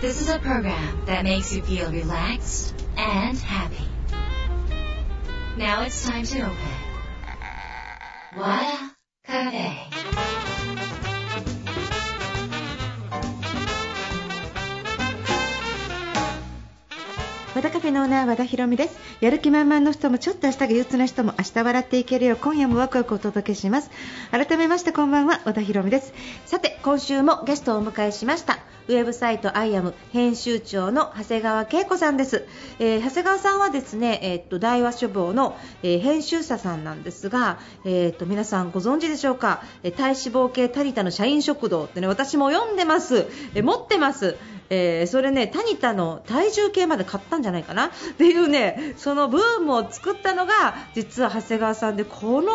[0.00, 3.84] This is a program that makes you feel relaxed and happy.
[5.58, 6.56] Now it's time to open.
[8.34, 9.90] Wada Cafe.
[17.54, 23.90] 和田カフェのオーナー和田博美ですやる気満々の人もちょっと明日が憂鬱な人も明日笑っていけるよう今夜もワクワクお届けします
[24.30, 26.14] 改めましてこんばんは和田博美です
[26.46, 32.44] さて今週もゲストをお迎えしましたウェブサイトアイアム編集長の長谷川恵子さんです、
[32.80, 44.36] えー長谷川さんはですね、えーっと大和書房の、えー編集者さんなんですが、えーっと皆さんご存知でしょうか、えー体脂肪計タニタの社員食堂ってね私も読んでます、えー持ってます。
[44.72, 47.86] えーそれね、タニタの体重計まで買ったんじゃないかな？
[47.86, 52.52] っていうね、そのブームを作ったのが実は長谷川さんでこの、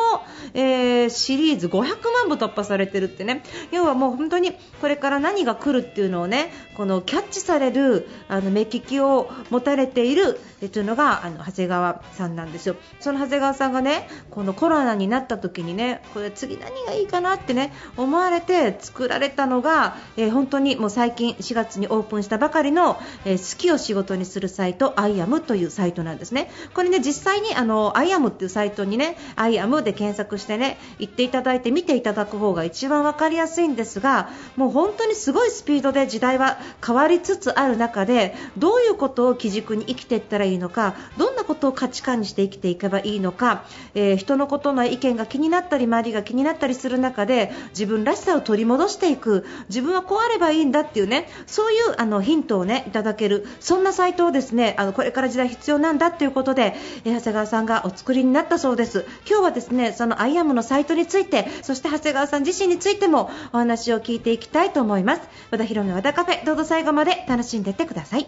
[0.54, 10.40] えーシリーズ500万部突破されてるってね、要はもう本当にこれから何が来るっていうのをね、このキャッチされるあの目利きを持たれている
[10.71, 12.76] というのがあの長谷川さんなんですよ。
[12.99, 26.49] その長谷川さんがね、このコロナになった時にね、これ次何がいいかなってね思われて作られたのが、えー本当にもう最近4月にオープンしたばかりの、えー好きを仕事にするサイト I am というサイトなんですね。
[26.73, 59.05] これね実際にあの I am っていうサイトにね I am で検索してね行っていただいて見ていただく方が一番わかりやすいんですが、もう本当にすごいスピードで時代は変わりつつある中でどういうことを基軸に生きていったらいいのか、どんなことを価値観にして生きていけばいいのか、えー人のことの意見が気になったり周りが気になったりする中で自分らしさを取り戻していく自分はこうあればいいんだっていうねそういうあのヒントをねいただけるそんなサイトをですねあのこれから時代必要なんだということで、え長谷川さんがお作りになったそうです。
[59.27, 65.22] 今日はですねそのアイアムのサイトについてそして長谷川さん自身についてもお話を聞いていきたいと思います。
[65.52, 68.28] 和田博和田カフェどうぞ最後まで楽しんでいってください。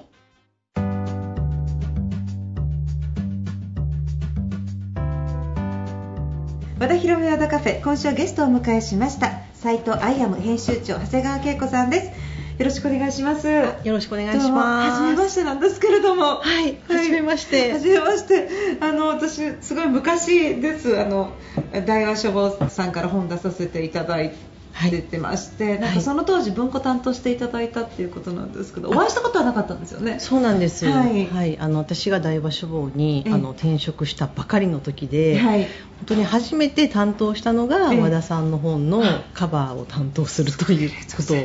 [6.79, 9.41] 和田博美和田カフェ今週はゲストをお迎えしました。
[9.53, 12.05] サイトアイアム編集長長谷川恵子さんです。
[12.57, 13.49] よろしくお願いします。
[13.49, 13.53] よ
[13.83, 14.91] よろしくお願いします。
[14.91, 16.37] 初めましてなんですけれども。
[16.37, 17.73] はい、はじめまして。
[17.73, 18.47] 初めまして。
[18.79, 20.97] あの私すごい昔です。
[20.97, 21.33] あの
[21.85, 24.31] 大和書房さんから本出させていただい
[24.89, 30.19] ててまして、なんかその当時文庫担当していただいたっていうことなんですけどお会いしたことはなかったんですよね？
[30.19, 30.85] そうなんです。
[30.85, 31.07] はは
[31.45, 31.53] い。
[31.53, 33.33] い、あの私が大和書房にええ。
[33.33, 35.63] あの転職したばかりの時で、はい。
[35.63, 35.69] 本
[36.07, 38.01] 当に初めて担当したのがええ。
[38.01, 41.37] 和田さんの本のカバーを担当するということを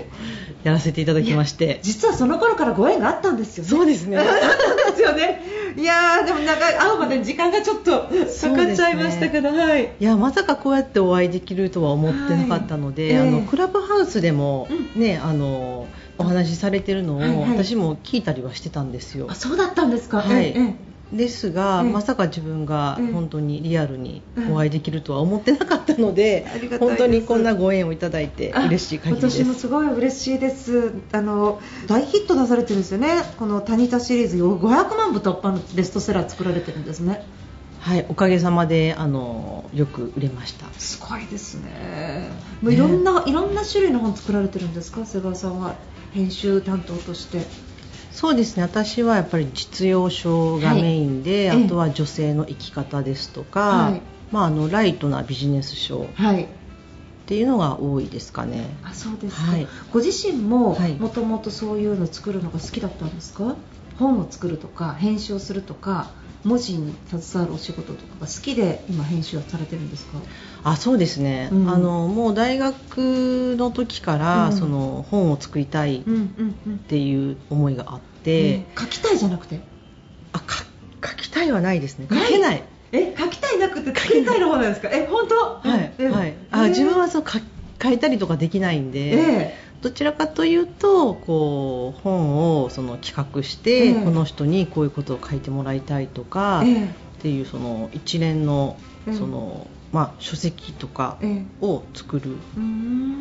[0.62, 1.80] やらせていただきまして。
[1.82, 3.70] 実はその頃からご縁があったんですよね。
[3.70, 4.18] そうですね。
[4.20, 5.40] あったんですよね
[5.76, 9.92] いやーでもなんか会うまでに時間がちょっとかかっちゃいましたけど、はい。
[9.98, 13.26] いやまさかこうやってお会いできるとは思ってなかったので、はい。
[13.26, 15.88] ええあのクラブハウスでも、うねあの
[16.18, 17.64] お話しされてるのを、はいはい。
[17.64, 19.26] 私も聞いたりはしてたんですよ。
[19.30, 19.34] あ。
[19.34, 20.18] そうだったんですか。
[20.18, 20.46] はい。
[20.46, 26.96] えええですが、ええまさか自分がええ本当にリアルにお会いできるとは思ってなかったので、ありがたいです。
[26.96, 29.38] 本当にこんなご縁をいただいてあ嬉しい限りです。
[29.38, 30.92] 私もすごい嬉しいです。
[31.12, 33.08] あの大ヒット出されてるんですよね。
[33.38, 34.36] このタニタシリーズ。
[34.42, 37.24] 500万部突破のベストセラー作られてるんですね。
[37.80, 40.66] はい、おかげさまであのよく売れました。
[40.78, 42.28] すごいですね。
[42.62, 45.04] もういろんな、いろんな種類の本作られてるんですか？
[45.04, 45.74] 瀬川さんは
[46.14, 47.44] 編集担当として
[48.12, 48.62] そうですね。
[48.62, 51.64] 私はやっぱり実用書がメインで、はい。
[51.64, 54.02] あとは女性の生き方ですとか、はい。
[54.30, 56.46] まあ、あのライトなビジネス書っはい。
[57.26, 58.68] ていうのが多いですかね。
[58.82, 59.66] あそうですか、はい。
[59.92, 60.94] ご自身もはい。
[60.94, 63.56] もともとそういうの作るのが好きだったんですか？
[63.98, 66.10] 本を作るとか編集をするとか
[66.44, 70.18] 文字に携わるお仕事とかが好きで今編集をされてるんですか？
[70.64, 71.70] あそうですね、うん。
[71.70, 74.52] あのもう大学の時から、うん。
[74.52, 76.02] その本を作りたいっ
[76.88, 78.64] ていう思いがあって、うん。
[78.76, 79.60] 書きたいじゃなくて？
[80.32, 80.64] あか
[81.04, 82.08] 書きたいはないですね。
[82.10, 82.62] 書けない。
[82.90, 84.88] え書きたいなくて作りたいの方なんですか？
[84.92, 85.68] え本当？
[85.68, 87.38] はい、えはい、あえ自分はそう書
[87.80, 96.84] 書いたりとかできないんで、えどちらかというとこう本をその企画して、ええこの人にこういうことを書いてもらいたいとか、ええ。
[96.86, 96.88] っ
[97.22, 98.76] ていうその一連の
[99.06, 101.66] ええその、まあ、書籍とかええ。
[101.66, 102.36] を作る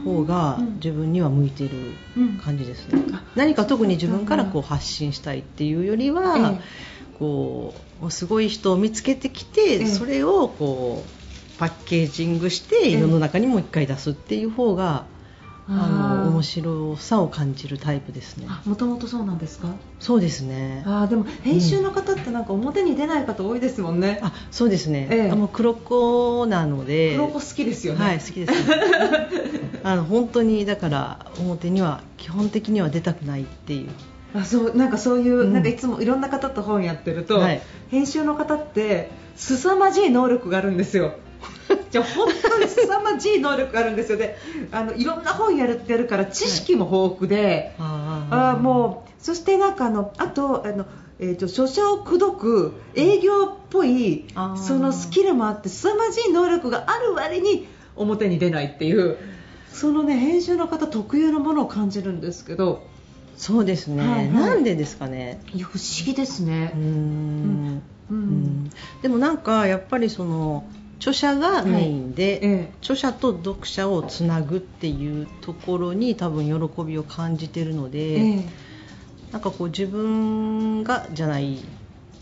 [0.05, 0.75] 方がうん。
[0.75, 1.71] 自分には向いてる
[2.15, 2.37] うん。
[2.37, 6.61] 感じですね、あ何か特に自分からこう発信したいっていうよりは、ええ。
[7.17, 7.73] こ
[8.03, 9.85] うすごい人を見つけてきて、ええ。
[9.87, 12.99] それをこうパッケージングしてええ。
[12.99, 15.05] 世の中にもう一回出すっていう方が、
[15.73, 18.45] あの面白さを感じるタイプですね。
[18.49, 19.69] あもともとそうなんですか？
[19.99, 20.83] そうですね。
[20.85, 25.31] あーでも編集の方ってなんか表に出ない方多いですもんね、あそうですね、ええ。
[25.31, 27.15] あもう黒子なので。
[27.15, 28.03] 黒子好きですよね。
[28.03, 28.75] はい好きです、ね、
[29.83, 33.89] あの本当にだから表には基本的には出たくないっていう。
[34.33, 35.53] あそうなんかそういう、うん。
[35.53, 37.61] なんかいつもいろんな方と本やってると、はい。
[37.89, 41.13] 編集の方って凄まじい能力があるんですよ。
[41.89, 44.37] じゃあ本当に凄まじい能力があるんですよで
[44.71, 50.85] あのいろんな本やるってやるから知識も豊富で、ああーもうそしてなんかあのあとあの、
[51.19, 59.17] えー、と書者を口説く営業っぽいそのスキルもあって凄まじい能力がある割に表に出ないっていう
[59.71, 62.89] そのね編集の方特有のものを感じるんですけど。
[63.37, 64.29] そうですね、はいはい。
[64.29, 65.41] なんでですかね。
[65.51, 66.73] いや不思議ですね。
[66.75, 66.79] うー。
[66.81, 67.81] ん。
[68.11, 68.17] ううん。
[68.65, 68.69] ん。
[69.01, 70.63] でもなんかやっぱりその
[71.01, 72.73] 著者がメインで、ええ。
[72.81, 78.49] 著者と読者をつなぐっていうところに多分喜びを感じてるので、ええ。
[79.31, 81.63] なんかこう自分がじゃない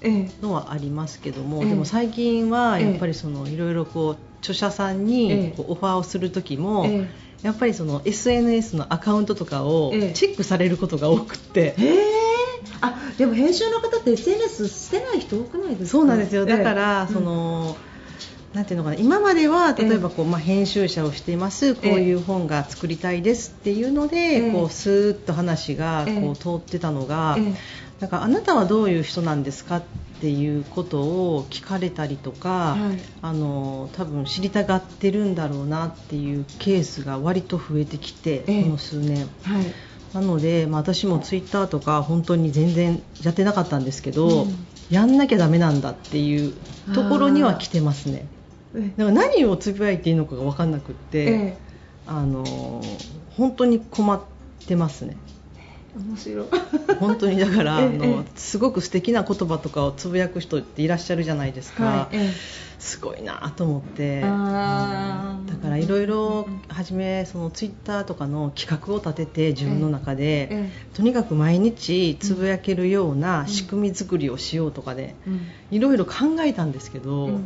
[0.01, 1.69] ええのはありますけども、ええ。
[1.69, 2.85] でも最近はええ。
[2.85, 7.07] やっぱりそのいろいろこう著者さんにオファーをする時も、え
[7.41, 10.13] やっぱりその SNS のアカウントとかをええ。
[10.13, 11.99] チェックされることが多くって、ええ。
[12.81, 15.91] あでも編集の方って SNS してない人多くないですか？
[15.91, 16.45] そうなんですよ。
[16.45, 17.75] だから、ええその、
[18.53, 24.51] なんていうのかな今までは例えばこう、まあ、編集者をしていますこういう本が作りたいですっていうので、ええ。
[24.51, 26.21] こうスーッと話がええ。
[26.21, 27.53] こう通ってたのが、ええ。
[27.99, 29.83] なんかあなたはどういう人なんですかっ
[30.21, 32.99] ていうことを聞かれたりとか、はい。
[33.21, 38.63] あの多分知りたがってるんだろうなっていうケースが割と増えてきて、ええ。
[38.63, 39.27] この数年。
[39.43, 39.65] はい。
[40.13, 44.67] なので、まあ、私もツイッターとか本当に全然やってなかったんですけど、うん。
[44.89, 46.53] やんなきゃダメなんだっていう
[46.93, 48.25] ところには来てますね
[48.75, 51.57] えだから何をつぶやいていいのかが分かんなくって、え
[52.05, 52.43] あの
[53.37, 54.21] 本当に困っ
[54.67, 55.15] てますね。
[55.95, 56.47] え面白い。
[56.99, 62.33] 本当にだから、 ええあのええすごく素敵な言葉とかをつぶやく人っていらっしゃるじゃないですか、はいえ
[62.79, 64.23] すごいなと思って。
[64.23, 65.49] あー。
[65.49, 70.69] だからいろいろ初めそのツイッターとかの企画を立てて自分の中で、ええ。
[70.95, 75.41] とにかく毎日つぶやけるような仕組み作りをしようとかでえうん。
[75.71, 77.43] いろいろ考えたんですけど、うん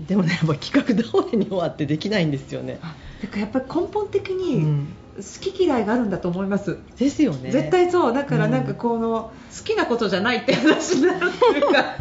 [0.00, 2.78] でもねやっぱ企画倒れに終わってできないんですよね。
[2.82, 7.52] あだからやっぱり根本的うにん好き嫌いがあるんだと思います、ですよね。
[7.52, 8.50] 絶対そうだからうん。
[8.50, 11.96] なんかこの好きなことじゃないって話になるっていうか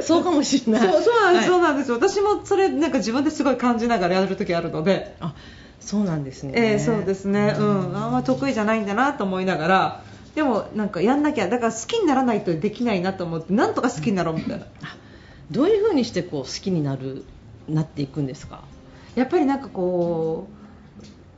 [0.02, 0.88] そうかもしれない。
[0.88, 1.58] そうそうなんです、はい。
[1.58, 1.96] そうなんですよ。
[1.96, 5.34] 私もそれなんか自分ですごい感じながらやる時あるので、あ
[5.78, 6.52] そうなんですね。
[6.56, 10.02] ええそうですね、うん、あんま得意じゃないんだなと思いながら。
[10.34, 14.66] でもなんかやんなきゃだから好きにならないとできないなと思ってなんとか好きになろうみたいな
[15.50, 17.24] どういうふうにしてこう好きになる
[17.68, 18.62] なっていくんですか？
[19.14, 20.46] やっぱりなんかこ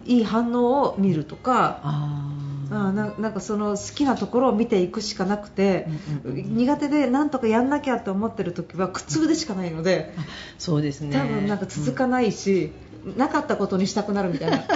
[0.07, 2.29] ういい反応を見るとかあ
[2.71, 5.87] あーななんかその好きなところを見ていくしかなくて、
[6.25, 10.13] うんうんうん苦手でなんとかやんなきゃと思ってる時は苦痛でしかないので
[10.59, 11.17] そうですね。
[11.17, 12.73] 多分なんか続かないし、
[13.17, 14.63] なかったことにしたくなるみたいな。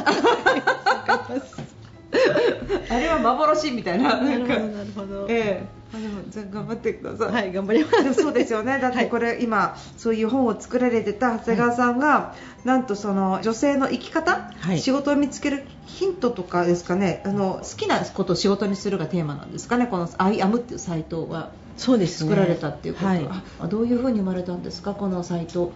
[2.89, 4.49] あれは幻みたいななんか。
[4.49, 5.27] なるほどなるほど。
[5.29, 8.15] ええあでもじゃあ頑張ってください、はい頑張ります。
[8.15, 12.35] そうですよね、 だってこれ、今、そういう本を作られてた長谷川さんが、
[12.65, 14.79] なんとその女性の生き方、はい。
[14.81, 22.31] 仕事を見つけるヒントとかですかね、あの好きなことを仕事にするがテーマなんですかね、この「アイアムっていうサイトがそうですね。
[22.31, 23.07] 作られたっていうこと。
[23.07, 23.29] は、はい。
[23.61, 25.73] あどういうふうに生まれたんですか、このサイト。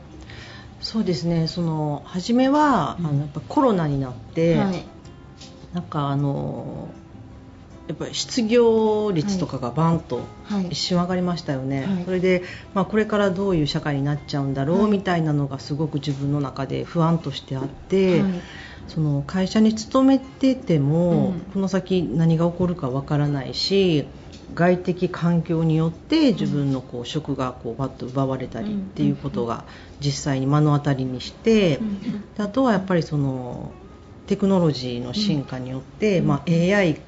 [0.81, 1.47] そうですね。
[1.47, 3.07] その初めは、うん。
[3.07, 4.85] あのやっぱコロナになって、はい。
[5.75, 6.89] なんかあの
[7.91, 10.69] やっぱり失業率とかがバンとはい。
[10.69, 12.05] 一瞬上がりましたよね、はい。
[12.05, 18.33] それで、まあ、これからどういう社会になっちゃうんだろう、はいみたいなのがすごく自分の中で不安としてあって、はい。
[18.87, 21.41] その会社に勤めてても、うん。
[21.53, 24.07] この先何が起こるかわからないし
[24.55, 29.65] 外的環境によって自分のこう職がこうバッと奪われたりっていうことが
[29.99, 31.81] 実際に目の当たりにして、
[32.39, 33.73] あとはやっぱりその
[34.27, 36.27] テクノロジーの進化によって、うん。
[36.29, 37.01] まあ、AI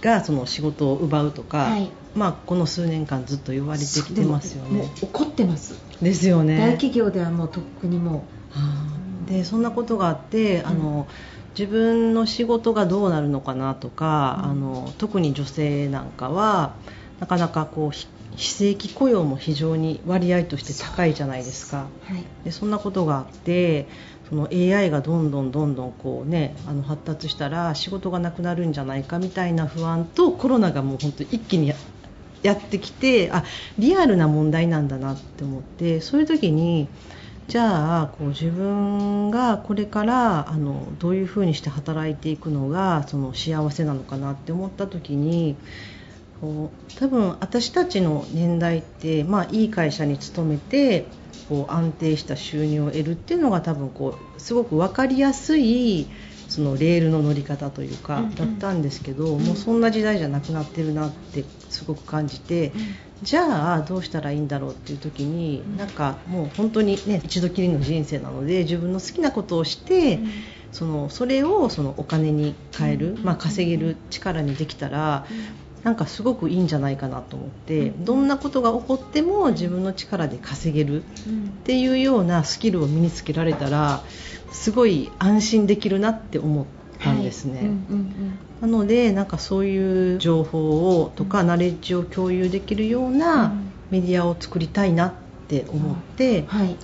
[0.00, 1.90] がその仕事を奪うとか、はい。
[2.14, 4.88] まあ、この数年間ずっと言われてきてますよね。
[5.02, 6.58] う怒ってます、ですよね。
[6.58, 8.60] 大企業ではもうとっくにもは
[9.26, 9.30] あ。
[9.30, 11.08] でそんなことがあって、あの
[11.58, 14.50] 自分の仕事がどうなるのかなとか、うん。
[14.50, 16.76] あの特に女性なんかは
[17.20, 21.86] なかなかこうひ非正規雇用も非常に割合として高いじゃないですか。
[22.10, 22.24] う、はい。
[22.44, 23.88] でそんなことがあって
[24.28, 31.74] その AI がどんどんどんどんこう、ね、あの発達したら仕事がなくなるんじゃないかみたいな不安とコロナがもう本当一気にや
[32.42, 33.42] やってきてあ
[33.78, 36.88] リアルな問題なんだなって思ってそういう時に
[37.48, 45.56] じゃあこう自分がこれからあのどういうふうにして働いていくのがその幸せなのかなって思った時に
[46.40, 51.06] こう多分私たちの年代って、まあ、いい会社に勤めて
[51.48, 56.06] こう安定した収入を得るっていうのが多分こうすごく分かりやすい
[56.48, 58.34] そのレールの乗り方というか、うんうん。
[58.34, 62.72] だったんですけど、もうそんな時代じゃなくなってるなってすごく感じて、
[63.22, 70.20] じゃあどうしたらいいんだろうっていう時に、なんかもう本当にね一度きりの人生なので自分の好きなことをして、
[70.70, 75.26] そのそれをそのお金に変える、まあ、稼げる力にできたら、
[75.84, 81.06] なんかすごくいいんじゃないかなと思って、どんなことが起こっても自分の力で稼げるっ
[81.64, 84.02] ていうようなスキルを身につけられたら
[84.50, 86.64] すごい安心できるなって思っ
[87.00, 87.60] たんですね。
[87.60, 93.70] うんうんなのでなんかそういう情報をとかナレッジを共有できるよううなん。
[93.90, 95.12] メディアを作りたいなっ
[95.48, 96.76] て思って、うんはい。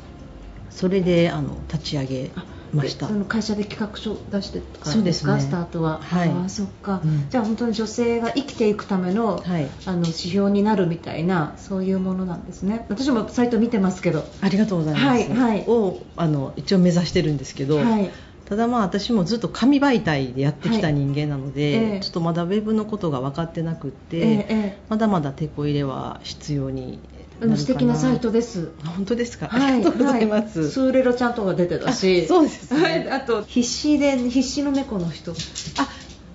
[0.68, 2.30] それであの立ち上げ
[2.72, 3.06] ました。
[3.06, 5.32] でその会社で企画書出してとうですね。
[5.32, 6.28] かスタートは、はい。
[6.28, 7.28] ああそっか、うん。
[7.30, 9.68] じゃあ本当に女性が生きていくための,、はい。
[9.86, 12.86] あの指標になるみたいなそういうものなんですね。
[12.88, 14.24] 私もサイト見てますけど。
[14.40, 15.64] ありがとうございます、はいはい。
[15.66, 18.10] をあの一応目指してるんですけど、はい。
[18.46, 22.00] ただまあ私もずっと紙媒体でやってきた人間なので、はいええ。
[22.00, 26.98] ちょっとまだウェブのことが分かってなくって、えええまだまだ手こ入れは必要に
[27.42, 28.72] あの、素敵なサイトです。
[28.84, 32.26] 本当ですか、はい、ありがとうございます、はい、スーレロちゃんとか出てたし。
[32.26, 35.32] そうです、ね、はい、あと必死で必死の猫の人。
[35.32, 35.88] あ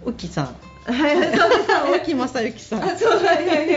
[0.05, 0.55] ウきさん。
[0.91, 1.41] はい、そうです。
[1.95, 2.97] 沖正幸さん。
[2.97, 3.67] そうはい、はい、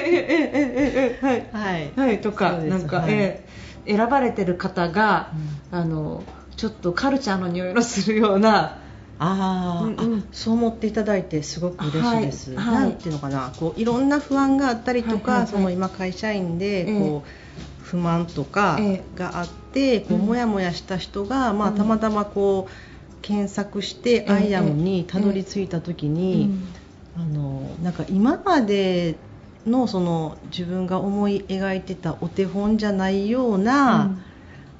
[1.20, 3.47] はい、はい、はい、とか、なんか、え
[3.87, 5.30] 選ばれてる方が、
[5.70, 6.23] あの、
[6.56, 8.78] ちょっとカルチャーの匂いのするような。
[9.19, 10.21] あー、うんうん。
[10.21, 12.65] あそう思っていただいてすごく嬉しいです、はい。
[12.65, 12.75] はい。
[12.75, 15.47] なんていうのかなこういろんな不安があったりとか、はいはいはい。
[15.49, 16.99] その今会社員でええ。
[16.99, 19.05] こう、不満とかええ。
[19.17, 26.51] があって、こううんモヤモヤした人が、まあ、うんたまたまこう検索して、ええアイアムにたどり着いた時に、
[27.17, 29.17] あのなんか今まで
[29.67, 34.23] のその自分が思い描いてたお手本じゃないような、うん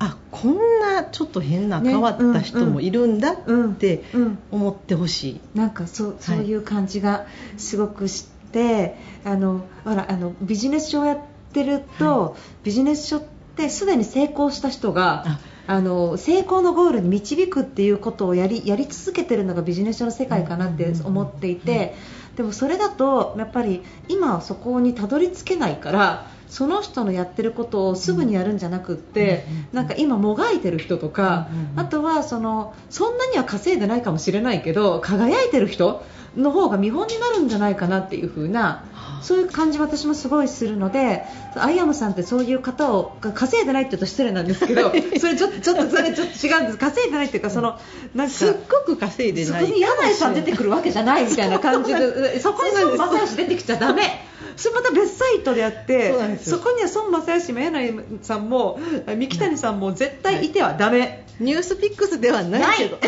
[0.01, 5.41] あこんなちょっと変なね変わった人もいるんだってうんうん思ってほしい。
[5.55, 7.27] なんかそうそういう感じが
[7.57, 11.19] すごくして、あのほらあのビジネス書をやっ
[11.53, 13.23] てると、ビジネス書っ
[13.57, 15.41] てすでに成功した人があ。
[15.71, 21.95] あの成功のゴールに導くっていうことをやりやり続けてるのがビジネス書の世界かなって思っていて、
[22.37, 31.81] でもそれだとやっぱり今はそこにたどり着けないからその人のやってることをすぐにやるんじゃなくって、なんか今もがいてる人とか、うんうんうん。
[31.81, 36.03] あとはそのそんなには稼いでないかもしれないけど輝いてる人
[36.37, 38.85] の方が見本になるんじゃないかなっていう風な
[39.23, 41.25] そういう感じ私もすごいするので
[41.57, 46.79] アイアムさんってそういう方をが稼いでないって言うと失礼なんですけど それちょっとちょっとそれちょっと違うんです。
[46.79, 47.79] 稼いでないっていうかその
[48.15, 49.61] なんかすっごく稼いでない。
[49.63, 54.28] そこに柳井さん出てくるわけじゃないみたいな感じで そこに孫正義出てきちゃダメ
[54.59, 61.25] それまた別サイトでやってそこには孫正義も柳井さんも三木谷さんも絶対いてはダメ。
[61.41, 62.99] ニュースピックスではないけど。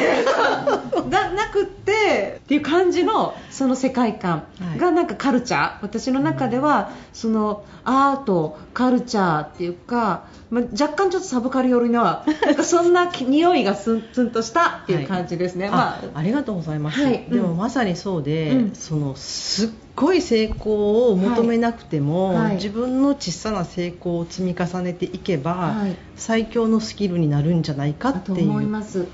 [1.09, 4.45] な なくってっていう感じのその世界観
[4.76, 17.26] がなんかカルチャー、私の中ではそのアートカルチャーっていうか、まあ、若干ちょっとサブカル寄りのなんかそんな匂いがスンツンとしたっていう感じですね、あまあありがとうございます、はい。
[17.28, 18.73] でもうんまさにそうで、うん。
[18.75, 19.69] そのすっ
[20.00, 22.37] ごい成功を求めなくても、はい。
[22.45, 22.54] はい。
[22.57, 25.97] 自分の小さな成功を積み重ねていけば、はい。
[26.16, 29.07] 最強のスキルになるんじゃないかっていう思います。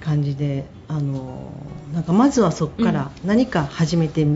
[0.00, 1.52] 感じであの
[1.94, 4.26] なんかまずはそこから何か始めて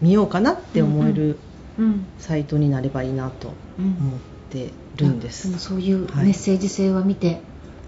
[0.00, 1.38] み,、ようかなって思える
[1.78, 2.06] うん。
[2.18, 4.20] サイトになればいいなとうん思っ
[4.50, 5.48] てるんです。
[5.48, 6.26] もそういうはい。
[6.26, 7.40] メッセージ性は見て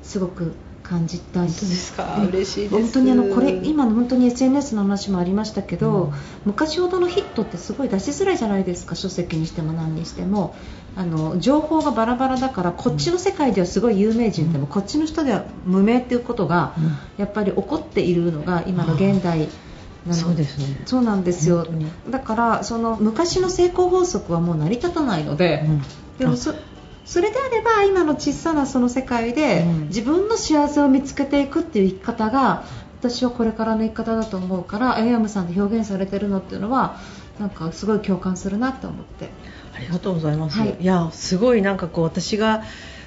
[0.03, 0.55] すごく
[0.89, 2.17] 感じたし、本当ですか？
[2.21, 2.75] うん嬉しいです。
[2.75, 6.13] 本当にあのこれ今の本当に SNS の話もありましたけど、うん。
[6.45, 10.55] 昔ほどのヒットってすごい出しづらいじゃないですか書籍にしても何にしても。
[10.99, 16.97] あの情報がバラバラだからこっちの世界ではすごい有名人でも、こっちの人では無名っていうことが、うん。
[17.19, 19.49] やっぱり起こっているのが今の現代
[20.07, 20.83] なのそうですね。
[20.87, 21.67] そうなんですよ。
[22.09, 25.83] だからその昔の成功法則はもう成り立たないので、うん。
[26.19, 26.55] でもそ
[27.07, 29.87] それであれば今の小さなその世界でうん。
[29.87, 32.65] 自分の幸せを見つけていくっていう生き方が
[33.01, 36.99] 私はこれからの生き方だと思うからエアムさんで表現されてるのっていうのは
[37.39, 39.31] なんかすごい共感するなと思って。
[39.75, 40.59] ありがとうございます。
[40.59, 40.77] はい。
[40.81, 42.65] い、やすごいなんかこう私が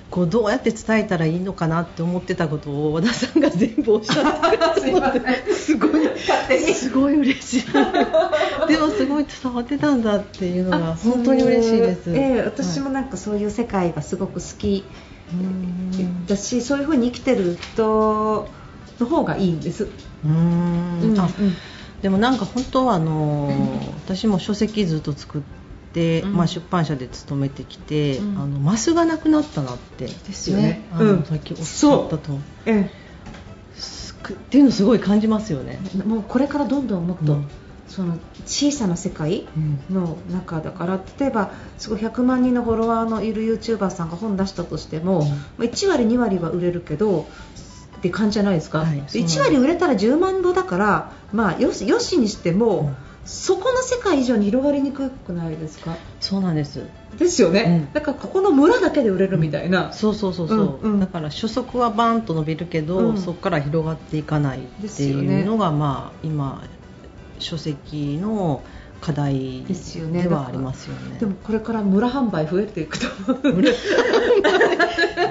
[0.10, 6.08] こうどうやって伝えたらいいのかなって思ってたことを和田さんが全部おっしゃってくれてすいませんすごい
[6.74, 7.72] すごい嬉しい。
[8.68, 12.12] でもすごい伝わってたんだっていうのが本当に嬉しいです。
[12.12, 14.84] ええ私もなんかそういう世界がすごく好き
[15.32, 18.48] うんだしそういう風に生きてる人
[19.00, 19.88] の方がいいんです。
[20.26, 21.30] うんうんあ
[22.02, 23.52] でもなんか本当はあの
[24.06, 25.59] 私も書籍ずっと作って、うん
[26.34, 30.06] まあ、出版社で勤めてきて、うんあのマスがなくなったなって。
[30.06, 30.84] ですよね。
[30.94, 31.24] あのうん。
[31.24, 32.34] さっきおっしゃったと。
[32.34, 32.38] っ
[34.50, 35.80] ていうのをすごい感じますよね。
[36.06, 37.48] もうこれからどんどんもっと、うん。
[37.88, 39.96] その小さな世界うん。
[39.96, 45.28] の中だから例えばすごい100万人のフォロワーのいる YouTuber さんが本出したとしても、うん。
[45.30, 47.28] まあ1割、2割は売れるけど
[47.98, 49.40] って感じじゃないですか、はいでそうなんです。
[49.40, 55.96] 1割売れたら10万部だから、まあ、よしよしにしても、うんそこの世界以上に広がりにくくないですか？
[56.20, 56.82] そうなんです。
[57.18, 57.94] ですよね、うん。
[57.94, 61.00] だからここの村だけで売れるみたいな、そうそうそうそう、うんうん。
[61.00, 63.18] だから初速はバーンと伸びるけど、うん。
[63.18, 66.64] そこから広がっていかないっていうのが、まあ今
[67.38, 68.64] 書籍の
[69.00, 71.20] 課題ですよねではありますよね。
[71.20, 73.54] でもこれから村販売増えていくと思う。
[73.54, 73.72] 村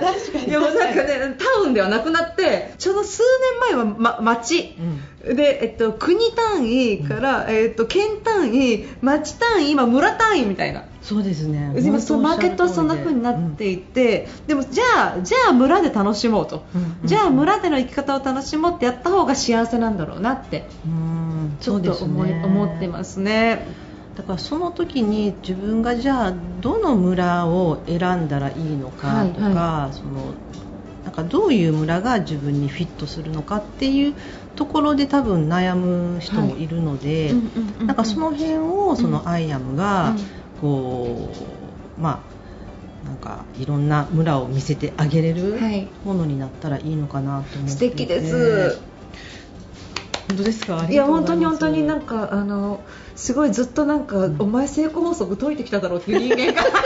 [0.00, 0.49] 確かに。
[0.49, 3.23] いやもうなんかねタウンではなくなってちょうど数
[3.62, 4.75] 年前は、ま、町。
[4.78, 5.37] うん。
[5.37, 10.85] で、えっと、国単位から、えっと、県単位町単位今村単位みたいな。
[11.02, 11.75] そうですね。
[11.81, 21.57] 今そうマーケットはそんな風になっていて、でもじゃあじゃあ村で楽しもうと、うんうんじゃあ村での生き方を楽しもうってやった方が幸せなんだろうなってうん。
[21.61, 22.43] ちょっと思ね。
[22.45, 23.67] 思ってますね。
[24.18, 30.34] だからその時に自分がじゃあどの村を選んだらいいのかとか、はいはその
[31.04, 34.14] なんかどういう村が自分にフィットするのかっていう
[34.56, 37.32] ところで多分悩む人もいるので、
[37.87, 39.28] なんかその辺をそのうん。
[39.28, 40.18] アイアムがうん。
[40.60, 41.30] こ
[41.96, 42.25] うま
[43.04, 45.88] あなんかいろんな村を見せてあげれるはい。
[46.04, 47.96] ものになったらいいのかなと思っていて。
[47.96, 48.88] 素敵です。
[50.28, 50.87] 本当ですか？
[50.88, 52.80] いや本当に本当にななんかあの
[53.16, 56.68] すごいずっとなんか、お前成功法則解いてきただろうっていう人間が。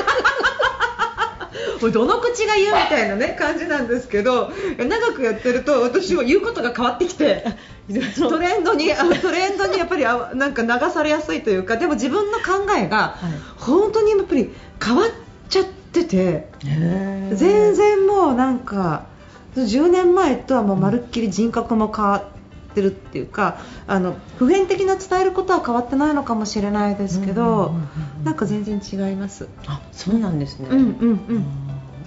[1.92, 7.44] どの口が言うみたいなね感じなんですけど長くやってると私は言うことが変わってきて
[8.16, 13.32] トレンドにあトレンドにやっぱりあなんか流されやすいというかでも自分の考えがはい。
[13.58, 15.06] 本当にやっぱり変わっ
[15.49, 16.49] ちゃってて。
[17.34, 19.02] 全然もうなんか
[19.56, 22.22] 10年前とはもうまるっきり人格も変わ
[22.73, 27.67] ってるっていうかあの普遍的な伝えることは変わってないのかもしれないですけどうんうんうん
[28.19, 29.49] うんなんか全然違います。
[29.67, 31.45] あそうなんですね、うんうんうん。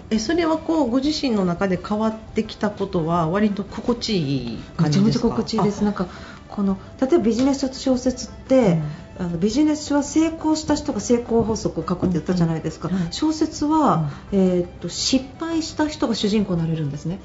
[0.10, 5.84] えそれはこうご自身の中で変わってきたことは割と心地いいめちゃめちゃ感じですか心地いいです。
[5.84, 6.08] なんか
[6.48, 8.82] この例えばビジネス書小説って、
[9.18, 17.20] あのビジネス書は成功した人が成功法則を書くって言ったじゃないですか、うんうん小説は、えーっと失敗した人が主人公になれるんですね。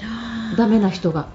[0.57, 1.27] ダメな人が。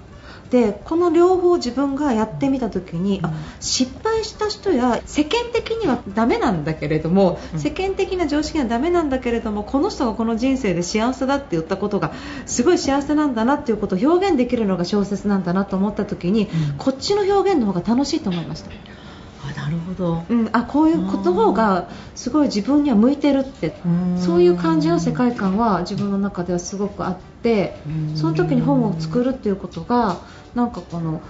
[0.49, 3.33] でこの両方自分がやってみた時に、あうん。
[3.59, 7.59] 失敗した人や世間的にはダメなんだけれども、うん。
[7.59, 12.13] 世間的な常識にはダメなんだけれどもこの人がこの人生で幸せだって言ったことが
[12.45, 16.77] すごい幸せなんだなっていうことを表現できるのが小説なんだなと思った時に、うん。
[16.77, 18.71] こっちの表現の方が楽しいと思いました、
[19.45, 20.23] あなるほど。
[20.29, 23.73] うん、あこういうことの方がすごい自分には向いてるって
[24.17, 27.36] そういう感じの世界観は自分の中ではすごくあって
[28.15, 30.17] その時に本を作るっていうことが
[30.55, 31.21] なんかこの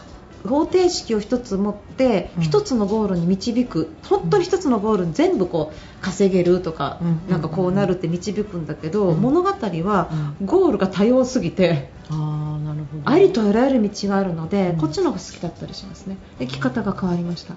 [0.48, 2.44] 方程式を一つ持ってうん。
[2.44, 7.22] 一つのゴールに導く本当に一つのゴールに全部こう稼げるとかうん。
[7.30, 9.22] なんかこうなるって導くんだけどうん。
[9.22, 10.10] 物語は
[10.46, 13.10] ゴールが多様すぎてあーなるほど。
[13.10, 14.78] ありとあらゆる道があるのでうん。
[14.78, 16.18] こっちの方が好きだったりしますね。
[16.40, 17.56] 生き方が変わりました。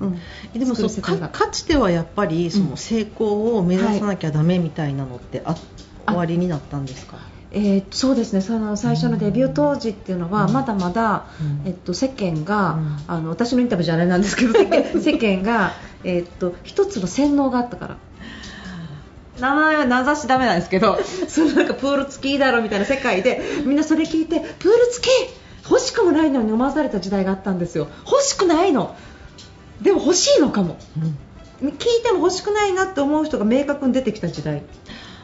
[0.00, 0.18] うん。
[0.52, 2.70] でもそうかかつてはやっぱりそうん。
[2.70, 5.52] の成功を目指さなきゃダメみたいなのってあ、
[6.04, 7.16] あ終わりになったんですか？
[7.50, 8.40] えーそうですね。
[8.40, 10.52] その最初のデビュー当時っていうのはうん。
[10.52, 11.66] まだまだ、うん。
[11.66, 12.96] えっと、世間が、うん。
[13.06, 15.72] あの私のインタビューじゃあれなんですけど世間 世間が、
[16.04, 17.96] えっと、一つの洗脳があったから。
[19.40, 25.10] 名前は名指しダメなんですけど そのなんかプール付きだろみたいな世界でみんなそれ聞いてプール付き
[25.70, 27.86] 欲しくもないのに飲まされた時代があったんですよ。
[28.10, 28.96] 欲しくないの。
[29.80, 30.76] でも欲しいのかも。
[31.62, 31.72] 聞い
[32.04, 34.62] ても欲しくないなって思う人が明確に出てきた時代。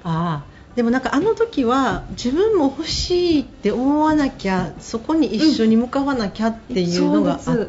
[0.05, 7.69] ああでもなんかあの時は自分も欲しいって思わなきゃそこに一緒に向かわなきゃっていうのがあっ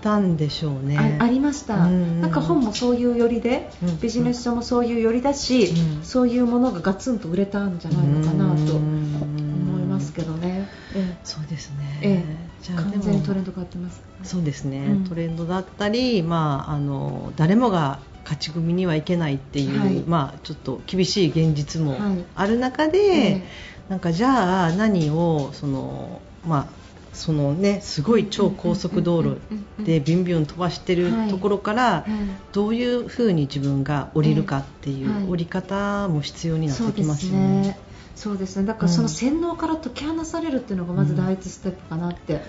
[0.00, 1.18] たんでしょうね。
[1.20, 2.20] あありました、うん。
[2.20, 4.00] なんか本もそういう寄りで、うん。
[4.00, 6.02] ビジネス書もそういう寄りだし、うん。
[6.02, 11.98] そういうものがガツンと売れたんじゃないのかなと思思いますけどね、えそうですね。
[12.02, 12.50] ええ。
[12.62, 14.02] じゃあ完全にトレンド変わってます。
[14.22, 15.04] そうですね、うん。
[15.04, 19.94] トレンドだったり、まあ、あの誰もが勝ち組にはいけないっていう、はい。
[20.06, 22.24] まあ、ちょっと厳しい現実もはい。
[22.34, 23.42] ある中で、え
[23.88, 26.80] なんかじゃあ何をその、まあ
[27.12, 29.40] そのね、すごい超高速道路
[29.84, 31.28] でビュンビュン飛ばしてるはい。
[31.28, 32.10] ところからえ
[32.52, 37.78] どういうふうに自分が降りるかっていう降り方も必要になってきますすよね。
[38.20, 38.66] ねそうですね。
[38.66, 42.40] だからその洗脳から解き放されるっていうのがまず第一ステップかなって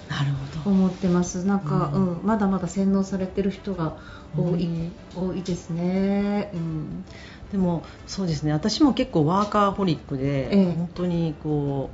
[0.66, 1.46] 思ってます。
[1.46, 3.98] なんか、ううんんまだまだ洗脳されてる人が
[4.38, 7.06] 多い,、多いですね、うん、
[7.52, 8.52] でもそうですね。
[8.52, 11.90] 私も結構ワーカーホリックで、ええ本当にこ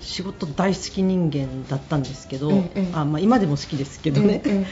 [0.00, 4.66] 仕事大好き人間だったんですけど、ええええあまあ、今でも好きですけどね、え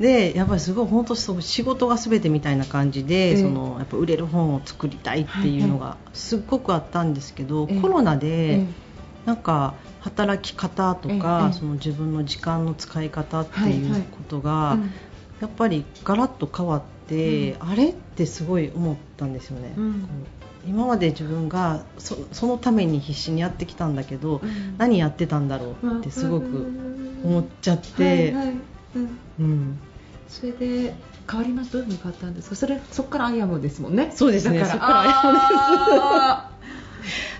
[0.00, 8.66] でやっぱりすごい本当そう仕事が全てみたいな感じで、ええそのやっぱ売れる本を作りたいっていうのがすっごくあったんですけど、ええコロナえで、え
[9.26, 14.90] なんか働き方とえか、えその自分の時間の使い方ってはいうことが、うん。
[15.42, 19.74] やっぱりガラッと変わって、あれってすごい思ったんですよね。
[20.66, 24.78] 今まで自分がそそのために必死にやってきたんだけど、うん。
[24.78, 26.66] 何やってたんだろうってすごく
[27.22, 28.34] 思っちゃって、
[29.38, 29.78] うん、
[30.30, 30.94] それで
[31.30, 31.72] 変わります？
[31.72, 32.50] どういうふうに変わったんです。
[32.50, 34.12] かそれそこから I am ですもんね。
[34.14, 34.60] そうですね。
[34.60, 35.52] だからそこから I am です。
[35.52, 36.50] あ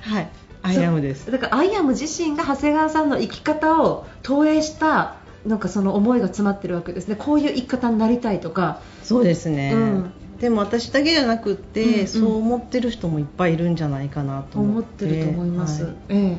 [0.03, 0.29] はい、
[0.63, 1.29] I am です。
[1.29, 1.33] ー。
[1.33, 7.17] だから I am 自身が長谷川さんの生き方を投影したなんかその思いが詰まってるわけですね。
[7.17, 8.81] こういう生き方になりたいとか。
[9.03, 10.13] そうですね、うん。
[10.41, 12.07] でも私だけじゃなくって、うんうん。
[12.07, 15.07] そう思ってる人もいっぱいいるんじゃないかなと思って。
[15.07, 15.95] てると思います、はい。
[16.11, 16.39] え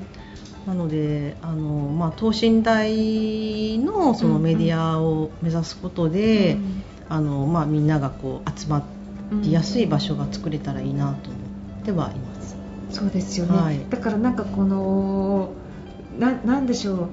[0.68, 6.84] なのであの、まあ、等身大のそのメディアを目指すことで、えうん。
[7.10, 8.84] あのまあ、みんながこう集ま
[9.44, 11.40] りやすい場所が作れたらいいなと思
[11.82, 12.56] ってはいます。
[12.90, 13.86] そうですよね、はい。
[13.90, 15.50] だからなんかこの
[16.18, 17.10] ななんでしょう。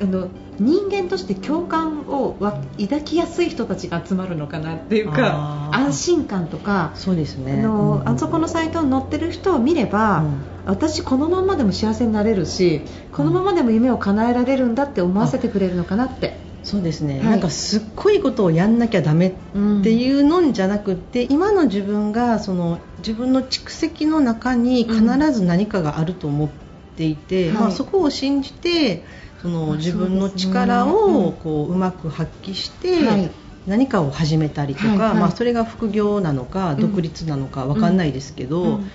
[0.00, 0.28] あの
[0.58, 7.60] 人間として共感をわ抱きやすい人たちが集まるのかなっていうか安心感とかそうですね。
[7.60, 17.30] あのうんあそこのサイトに載ってる人を見れば、うん私このままでも幸せになれるしこのままでも夢を叶えられるんだって思わせてくれるのかなって、そうですね、はい。
[17.30, 19.80] なんかすっごいことをやんなきゃダメうん。
[19.80, 25.00] っていうのじゃなくて、今の自分がその自分の蓄積の中に必
[25.32, 26.48] ず何かがあると思っ
[26.96, 27.62] ていて、うんはい。
[27.62, 29.04] まあ、そこを信じて
[29.40, 33.30] そのあ自分の力うんをこううまく発揮して、はい。
[33.68, 34.98] 何かを始めたりとか、はい。
[34.98, 35.14] はい。
[35.14, 36.80] まあ、それが副業なのかうん。
[36.80, 38.90] 独立なのか分かんないですけど、うん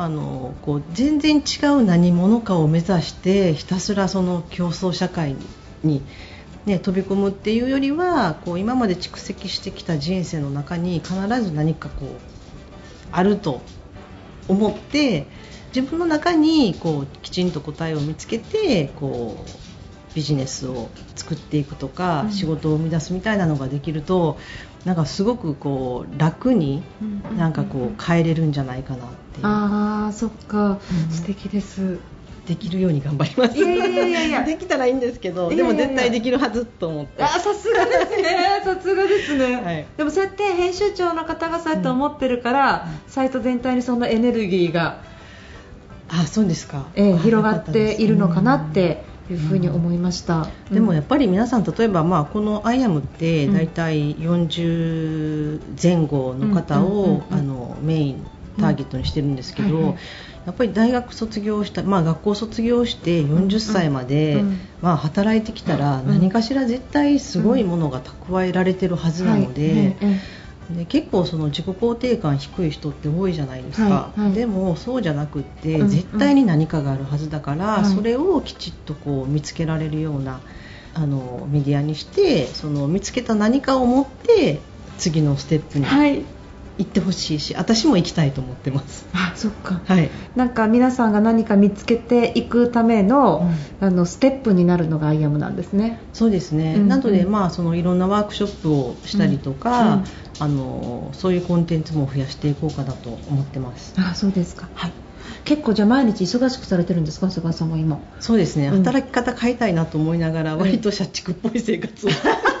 [0.00, 5.34] あのこう全然違う何者かを目指してひたすらその競争社会
[5.82, 6.02] に、
[6.66, 12.10] ね、飛び込むっていうよりはこう今まで蓄積してきた人生の中に必ず何かこう
[13.10, 13.60] あると
[14.46, 15.26] 思って
[15.74, 22.32] 自分の中にこうきちんと答えを見つけてこうビジネスを作っていくとか、うん。
[22.32, 24.38] 仕事を生み出すみたいなのができると
[24.88, 27.36] なんかすごくこう楽にうん。
[27.36, 29.46] なんかこう変えれるんじゃないかなっていう。
[29.46, 30.78] ああそっか、うん。
[31.10, 31.98] 素敵です。
[32.46, 33.58] できるように頑張ります。
[33.58, 34.44] いやいやいやいや。
[34.44, 37.22] できたらいいんですけどでも絶対できるはずと思って。
[37.22, 38.62] あさすがですね。
[38.64, 39.86] さすがですね、はい。
[39.98, 45.02] でもそうやって編集長の方がそうやって思ってるから、サイト全体にそのエネルギーが、
[46.08, 53.54] あそうですか、ええあ広がっているのかなっよていうふうに思いました、かったでもやっっぱり皆さん例えばまあこのアイアムってうん。
[53.54, 56.84] 大体40前後の方うん。
[56.84, 56.92] うん。
[57.30, 57.50] うん。
[57.50, 58.26] をメイン
[58.58, 59.96] ターゲットにしてるんですけど、はいはい。
[60.46, 64.48] やっぱり大学卒業した、まあ、学校卒業して40歳まで、うん。
[64.48, 64.60] うん。
[64.80, 66.08] まあ、働いてきたらうん。
[66.08, 69.96] 何かしら絶対すごいものが蓄えられてるはずなので、
[70.70, 74.32] で結構その自己肯定感低い人って多いじゃないですか、はいはい。
[74.32, 75.88] でもそうじゃなくって、うん。
[75.88, 77.84] 絶対に何かがあるはずだから、はい。
[77.86, 80.40] それをきちっとこう見つけられるような
[80.94, 84.60] あのメディアにしてその見つけた何かを持って
[84.98, 86.24] 次のステップにはい
[86.78, 89.06] 行ってほしいし私も行きたいと思ってます。
[89.12, 89.80] あそっか。
[89.84, 96.00] はい、なんか皆さんが何か見つけていくための,、あのステップになるのがアイアムなんですね。
[96.12, 100.04] そうですね、うんなので、うんまあ、そのいろんなワークショップをしたりとか、うんうん。
[100.40, 103.94] あのそういうコンテンツも増やしていこうかなと思ってます。
[103.98, 104.68] あそうですか。
[104.74, 104.92] はい。
[105.44, 107.30] 結構じゃあ毎日忙しくされてるんですか？
[107.30, 107.98] 菅さんは今。
[108.20, 108.84] そうですね、うん。
[108.84, 112.10] 働き方変えたいなと思いながら、割と社畜っぽい生活を、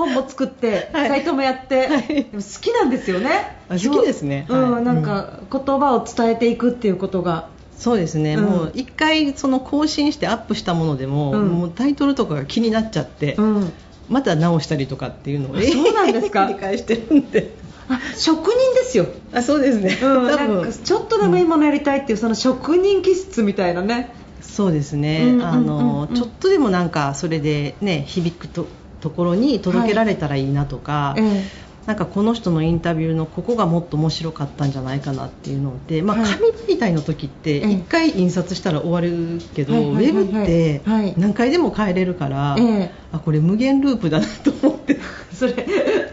[0.00, 1.08] 本も作って、はい。
[1.08, 1.88] サイトもやって、
[2.32, 3.56] 好きなんですよね。
[3.68, 4.46] あ好きですね。
[4.48, 4.84] うん、はい。
[4.84, 7.48] なんか言葉を伝えていくっていうことが。
[7.78, 8.44] そうですね、うん。
[8.44, 11.48] もう一回その更新してアップしたものでも,、うん。
[11.48, 13.72] もうタイトルとかが気になっちゃって、うん。
[14.08, 16.44] また直したりとかっていうのをあそうなんですか？
[16.46, 17.54] 繰り返してるんで。
[17.88, 24.12] あ職人ですよ、あそうですね、うん、ちょっとでもいいものやりたいっていうその職人気質みたいなね。
[24.40, 28.66] そうですね、あのちょっとでもなんかそれでね響くと
[29.00, 31.70] ところに届けられたらいいなとか、ええ。
[31.86, 36.32] なんかこの人のインタビューのここがもっと面白かったんじゃないかなっていうので、まあ、はい。
[36.34, 37.64] 紙媒体の時ってええ。
[37.64, 40.12] 1回印刷したら終わるけど、はいはいはいはい。
[40.12, 42.90] ウェブってはい何回でも変えれるから、ええ。
[43.12, 44.98] あこれ無限ループだなと思って。
[45.34, 45.54] それ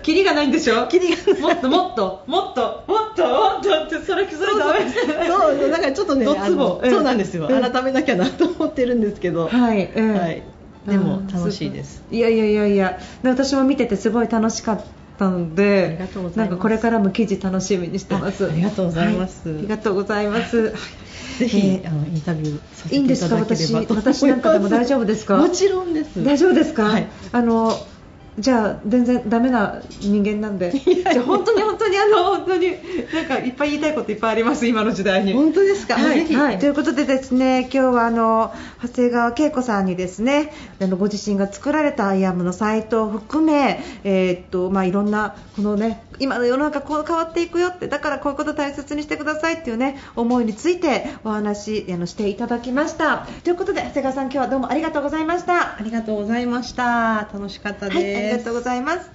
[0.04, 0.88] キリがないんでしょ？
[0.88, 4.89] キリがもっともっともっともっともっとってそれそれダメ。
[5.28, 6.80] そうだからちょっとねドツボ。
[6.82, 7.69] あのそうなんですよ、ええ。
[7.69, 10.02] 改めなきゃなと思ってるんですけど、はい、ええ。
[10.02, 10.43] はい
[10.88, 12.04] でも楽しいです。
[12.12, 12.19] い。
[12.19, 14.86] やいやいやいやで私も見ててすごい楽しかっ
[15.19, 16.00] たので
[16.36, 18.45] なんかこれからも記事楽しみにしてます。
[18.45, 19.50] あありがとうございます。
[19.50, 20.73] はいありがとうございます、
[21.39, 24.19] ぜひ、あのインタビューさせていいんですかいただけれ私ばと思います。
[24.19, 25.38] 私なんかでも大丈夫ですか？
[25.38, 26.23] もちろんです。
[26.23, 27.08] 大丈夫ですか、はい。
[27.32, 27.78] あの
[28.39, 30.71] じゃあ全然ダメな人間なんで。
[30.71, 32.71] じゃあ本当に本当にあの本当に
[33.13, 35.34] なんかいっぱい言いたいこといっぱいあります今の時代に。
[35.34, 53.28] 本当ですか、はいはい、ということでですね今日はあの長谷川恵子さんにですねあのご自身が作られたアイアムのサイトを含め、えーっとまあ、いろんなこのね今の世の中こう変わっていくよってだからこういうこと大切にしてくださいっていうね思いについてお話あのしていただきました。
[53.43, 55.78] ということで長谷川さん今日はどうもありがとうございました。
[55.78, 57.30] ありがとうございました。
[57.32, 59.09] 楽しかったです、はい、ありがとうございます。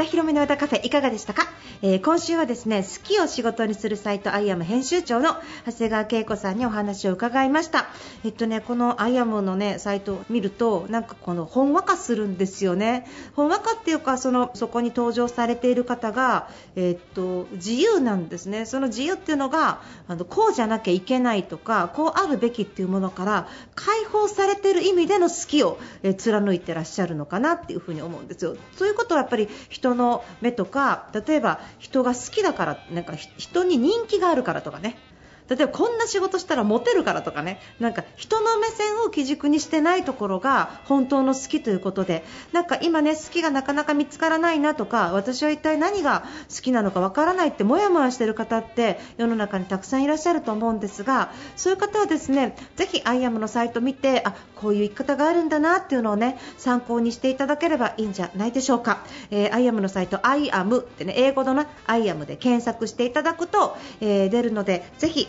[0.00, 1.46] 和田裕美の和田カフェいかがでしたか、
[1.82, 5.36] えー今週はですね好きを仕事にするサイト I am 編集長の
[5.66, 7.86] 長谷川恵子さんにお話を伺いました。
[8.24, 13.06] えっとねこの I am のねサイトを見るとなんかこのほんわかするんですよね。
[13.36, 18.64] ほんわかっていうかそのそこに登場されている方がえっと自由なんですね。
[18.64, 28.56] その自由っていうのがあのこうじゃなきゃいけないとかこうあるべきっていうものから解放されている意味での好きを、え貫いてらっしゃるのかなっていうふうに思うんですよ。
[28.76, 34.96] そういうことはやっぱり人の目とか例えば人が好きだからなんか人に人気があるからとかね。
[35.50, 37.60] 例えばこんな仕事したらモテるからとかね。
[37.80, 42.24] なんか人の目線を基軸にしてないところが本当の好きということで。
[42.52, 65.28] なんか今ね好きがなかなか見つからないなとか私は一体何が好きなのかわからないってもやもやしてる方って世の中にたくさんいらっしゃると思うんですがそういう方はですねぜひ I am のサイト見てあこういう生き方があるんだなっていうのをね参考にしていただければいいんじゃないでしょうか、えー I am のサイト I am ってね英語のな I am で検索していただくと、えー出るのでぜひ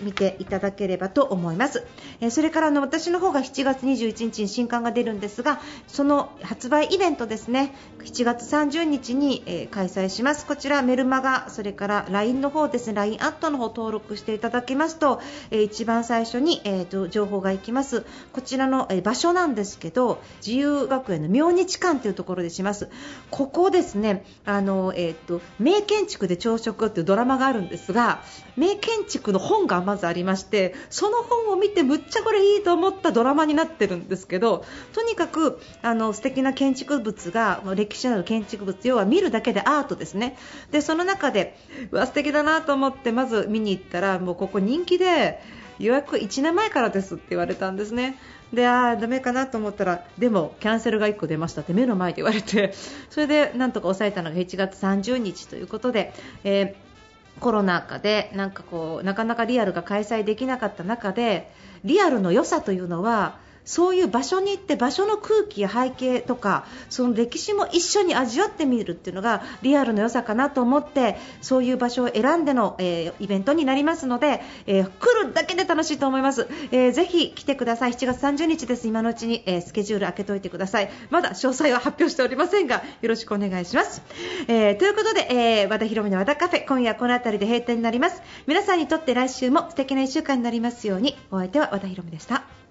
[0.00, 1.84] 見ていただければと思います、
[2.20, 7.74] えーそれからあの私の方が7月21日に新刊が出るんですがその発売イベントですね。
[8.04, 10.46] 7月30日に、えー開催します。
[10.46, 12.94] こちらメルマガそれから LINE の方ですね。
[12.94, 18.04] LINE アットの方登録していただきますと、えー一番最初に、えーと情報がいきます。
[18.32, 22.88] こちらの、えー場所なんですけど自由学園の明日館というところでします。
[23.30, 28.22] ここですねあの、えー、と名建築で朝食というドラマがあるんですが
[28.56, 40.36] 名建築の本がまずありましてその本を見てむっちゃこれいいと思ったドラマになってるんですけどとにかくあの素敵な建築物が歴史のある建築物要は見るだけでアートですね
[40.70, 41.56] でその中で
[41.90, 45.40] うわ素敵だなと思ってまず見に行ったらもうここ人気で
[45.78, 48.18] 予約1年前からですって言われたんですね。
[48.52, 52.74] であーダメかなと思ったらでもキャンセルが1個出ましたって目の前で言われて
[53.08, 56.12] それでなんとか抑えたのが1月30日ということで、
[56.44, 56.91] えー
[57.40, 61.52] コロナ禍でなんかこうなかなかリアルが開催できなかった中で
[61.84, 77.92] リアルの良さというのはそういう場所に行って場所の空気や背景とかその歴史も一緒に味わってみるっていうのがリアルの良さかなと思ってそういう場所を選んでの、えーイベントになりますので、えー来るだけで楽しいと思います、えーぜひ来てください。
[77.92, 78.88] 7月30日です。
[78.88, 80.90] 今のうちに、えースケジュール開けておいてください。
[81.10, 84.02] まだ詳細は発表しておりませんがよろしくお願いします、
[84.48, 88.22] えーということで、えー和田博美の和田カフェ今夜この辺りで閉店になります。
[88.46, 91.16] 皆さんにとって来週も素敵な1週間になりますように。
[91.30, 92.61] お相手は和田博美でした。